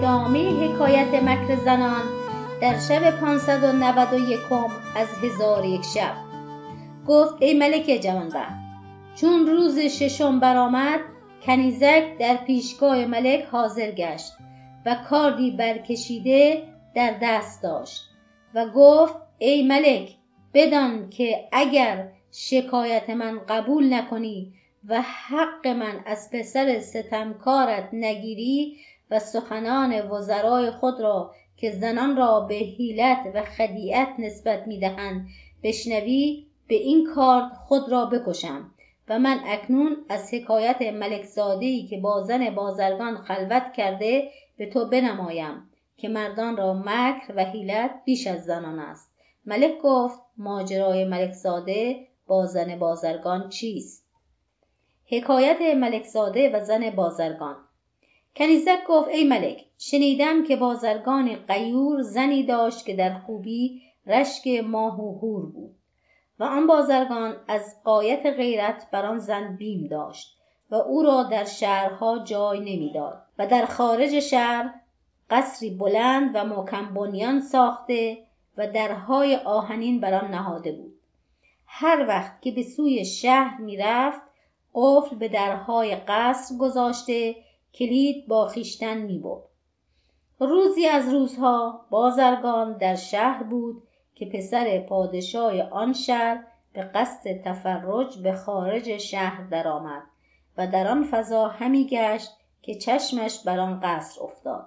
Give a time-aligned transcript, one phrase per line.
[0.00, 2.02] ادامه حکایت مکر زنان
[2.60, 4.38] در شب 591
[4.96, 6.14] از هزار یک شب.
[7.06, 8.54] گفت ای ملک جوانبخت
[9.14, 11.00] چون روز ششم برآمد
[11.42, 14.32] کنیزک در پیشگاه ملک حاضر گشت
[14.86, 16.62] و کاردی برکشیده
[16.94, 18.02] در دست داشت
[18.54, 20.08] و گفت ای ملک
[20.54, 24.52] بدان که اگر شکایت من قبول نکنی
[24.88, 28.76] و حق من از پسر ستمکارت نگیری
[29.10, 35.26] و سخنان وزرای خود را که زنان را به حیلت و خدیعت نسبت می‌دهند
[35.62, 38.70] بشنوی به این کار خود را بکشم.
[39.08, 44.88] و من اکنون از حکایت ملک ای که با زن بازرگان خلوت کرده به تو
[44.88, 49.10] بنمایم که مردان را مکر و حیلت بیش از زنان است.
[49.46, 54.06] ملک گفت ماجرای ملک زاده با زن بازرگان چیست؟
[55.06, 57.56] حکایت ملک زاده و زن بازرگان
[58.36, 65.00] کنیزک گفت ای ملک شنیدم که بازرگان قیور زنی داشت که در خوبی رشک ماه
[65.00, 65.74] و هور بود
[66.38, 70.36] و آن بازرگان از قایت غیرت بر آن زن بیم داشت
[70.70, 74.74] و او را در شهرها جای نمی‌داد و در خارج شهر
[75.30, 78.18] قصری بلند و محکم بنیان ساخته
[78.56, 80.94] و درهای آهنین بر آن نهاده بود.
[81.66, 84.20] هر وقت که به سوی شهر می‌رفت
[84.74, 87.36] قفل به درهای قصر گذاشته
[87.74, 89.42] کلید با خویشتن می‌برد
[90.40, 93.82] روزی از روزها بازرگان در شهر بود
[94.14, 100.02] که پسر پادشاه آن شهر به قصد تفرج به خارج شهر درآمد
[100.56, 102.30] و در آن فضا همی گشت
[102.62, 104.66] که چشمش بر آن قصر افتاد.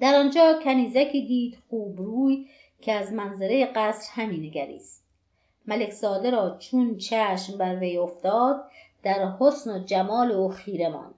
[0.00, 2.48] در آنجا کنیزکی دید خوب روی
[2.80, 5.04] که از منظره قصر همی نگریست.
[5.66, 8.64] ملک زاده را چون چشم بر وی افتاد
[9.02, 11.14] در حسن و جمال او خیره ماند.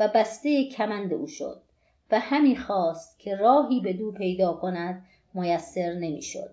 [0.00, 1.62] و بسته کمند او شد
[2.10, 6.50] و همی خواست که راهی به دو پیدا کند میسر نمی‌شد.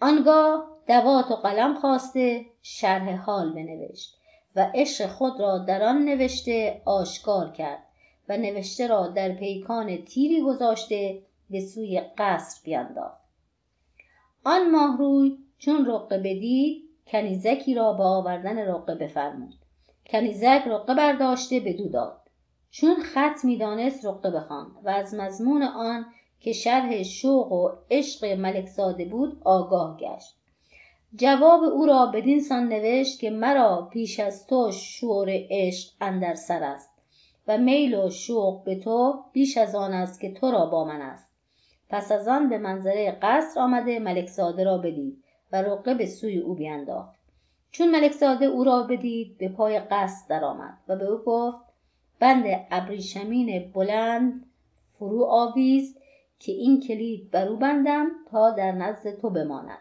[0.00, 4.16] آنگاه دوات و قلم خواسته شرح حال بنوشت
[4.56, 7.82] و عشق خود را در آن نوشته آشکار کرد
[8.28, 13.20] و نوشته را در پیکان تیری گذاشته به سوی قصر بیانداخت
[14.44, 19.54] آن ماهروی چون رقه بدید کنیزکی را به آوردن رقه بفرمود.
[20.06, 22.25] کنیزک رقه برداشته بدو داد.
[22.80, 26.06] چون خط می‌دانست رقه بخواند و از مضمون آن
[26.40, 30.36] که شرح شوق و عشق ملک زاده بود آگاه گشت.
[31.14, 36.62] جواب او را بدین سان نوشت که مرا پیش از تو شور عشق اندر سر
[36.62, 36.90] است
[37.48, 41.02] و میل و شوق به تو بیش از آن است که تو را با من
[41.02, 41.28] است.
[41.90, 46.38] پس از آن به منظره قصر آمده ملک زاده را بدید و رقه به سوی
[46.38, 47.16] او بینداخت.
[47.70, 51.65] چون ملک زاده او را بدید به پای قصد درآمد و به او گفت
[52.20, 54.46] بند ابریشمین بلند
[54.98, 55.96] فرو آویز
[56.38, 59.78] که این کلید بر او بندم تا در نزد تو بماند.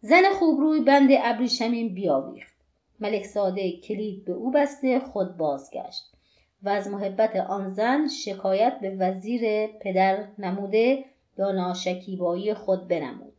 [0.00, 2.54] زن خوبروی بند ابریشمین بیاویخت.
[3.00, 6.12] ملک زاده کلید به او بسته خود بازگشت
[6.62, 11.04] و از محبت آن زن شکایت به وزیر پدر نموده
[11.38, 13.32] یا ناشکیبایی خود بنمود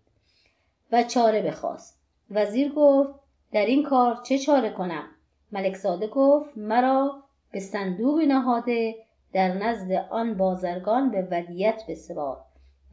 [0.91, 2.00] و چاره بخواست.
[2.31, 3.13] وزیر گفت
[3.51, 5.03] در این کار چه چاره کنم؟
[5.51, 8.95] ملک زاده گفت مرا به صندوقی نهاده
[9.34, 12.44] در نزد آن بازرگان به ودیت بسپار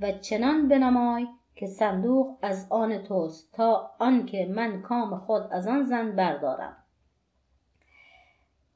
[0.00, 5.84] و چنان بنمای که صندوق از آن توست تا آنکه من کام خود از آن
[5.84, 6.76] زن بردارم.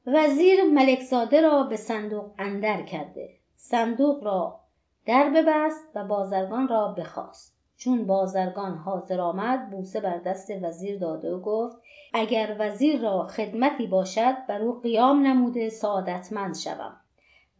[0.05, 3.29] وزیر ملک زاده را به صندوق اندر کرده.
[3.55, 4.59] صندوق را
[5.05, 7.52] در ببست و بازرگان را بخواست.
[7.77, 11.77] چون بازرگان حاضر آمد بوسه بر دست وزیر داده و گفت
[12.13, 16.95] اگر وزیر را خدمتی باشد بر او قیام نموده سعادتمند شوم.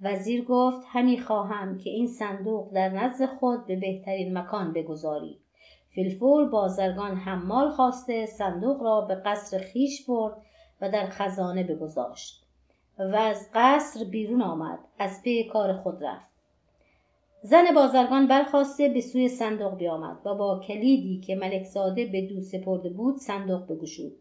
[0.02, 5.40] وزیر گفت همی خواهم که این صندوق در نزد خود به بهترین مکان بگذاری.
[5.90, 10.38] فیلفور بازرگان حمال خواسته صندوق را به قصر خیش برد
[10.82, 12.44] و در خزانه بگذاشت.
[13.00, 16.33] و از قصر بیرون آمد از پی کار خود رفت.
[17.46, 22.42] زن بازرگان برخواسته به سوی صندوق بیامد و با کلیدی که ملک زاده به دو
[22.42, 24.12] سپرده بود صندوق بگشود.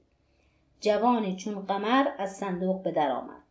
[0.81, 3.43] جوانی چون قمر از صندوق به در آمد.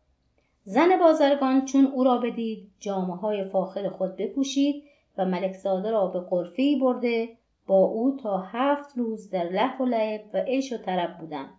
[0.64, 4.84] زن بازرگان چون او را بدید جامعه های فاخر خود بپوشید
[5.18, 7.30] و ملک زاده را به قرفه برده
[7.68, 11.50] با او تا هفت روز در لح و لعب و عیش و طرب بودند.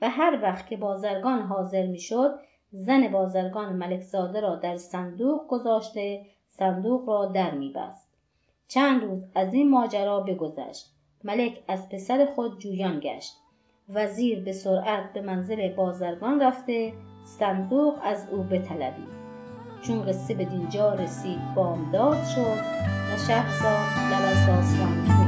[0.00, 2.38] و هر وقت که بازرگان حاضر می‌شد
[2.72, 8.08] زن بازرگان ملک زاده را در صندوق گذاشته صندوق را در میبست.
[8.68, 10.92] چند روز از این ماجرا بگذشت.
[11.24, 13.32] ملک از پسر خود جویان گشت.
[13.88, 16.92] وزیر به سرعت به منزل بازرگان رفته
[17.24, 19.20] صندوق از او بطلبید
[19.82, 22.60] چون قصه به دینجا رسید بامداد شد
[23.14, 25.19] و شهرزاد لب از داستان